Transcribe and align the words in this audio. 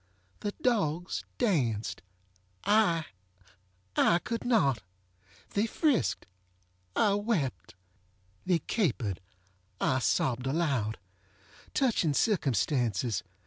The 0.39 0.53
dogs 0.63 1.23
danced! 1.37 2.01
IŌĆöI 2.65 3.03
could 4.23 4.43
not! 4.45 4.81
They 5.51 5.67
friskedŌĆöI 5.67 7.23
wept. 7.23 7.75
They 8.43 8.57
caperedŌĆöI 8.61 10.01
sobbed 10.01 10.47
aloud. 10.47 10.97
Touching 11.75 12.15
circumstances! 12.15 13.21